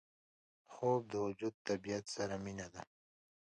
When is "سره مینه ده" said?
2.15-2.81